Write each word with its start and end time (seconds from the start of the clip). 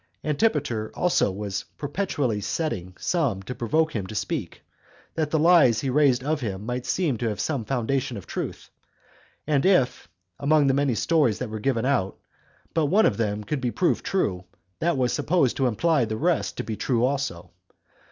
Antipater 0.23 0.91
also 0.95 1.29
was 1.31 1.63
perpetually 1.77 2.41
setting 2.41 2.95
some 2.97 3.43
to 3.43 3.53
provoke 3.53 3.95
him 3.95 4.07
to 4.07 4.15
speak, 4.15 4.63
that 5.13 5.29
the 5.29 5.37
lies 5.37 5.79
he 5.81 5.91
raised 5.91 6.23
of 6.23 6.41
him 6.41 6.65
might 6.65 6.87
seem 6.87 7.17
to 7.19 7.29
have 7.29 7.39
some 7.39 7.63
foundation 7.65 8.17
of 8.17 8.25
truth; 8.25 8.71
and 9.45 9.63
if, 9.63 10.07
among 10.39 10.65
the 10.65 10.73
many 10.73 10.95
stories 10.95 11.37
that 11.37 11.51
were 11.51 11.59
given 11.59 11.85
out, 11.85 12.17
but 12.73 12.87
one 12.87 13.05
of 13.05 13.17
them 13.17 13.43
could 13.43 13.61
be 13.61 13.69
proved 13.69 14.03
true, 14.03 14.43
that 14.79 14.97
was 14.97 15.13
supposed 15.13 15.55
to 15.57 15.67
imply 15.67 16.03
the 16.03 16.17
rest 16.17 16.57
to 16.57 16.63
be 16.63 16.75
true 16.75 17.05
also. 17.05 17.51